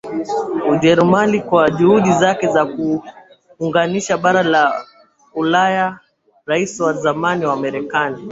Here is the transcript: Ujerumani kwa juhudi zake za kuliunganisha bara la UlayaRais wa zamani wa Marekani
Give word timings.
Ujerumani 0.69 1.41
kwa 1.41 1.69
juhudi 1.69 2.11
zake 2.13 2.47
za 2.47 2.65
kuliunganisha 2.65 4.17
bara 4.17 4.43
la 4.43 4.85
UlayaRais 5.35 6.79
wa 6.79 6.93
zamani 6.93 7.45
wa 7.45 7.55
Marekani 7.55 8.17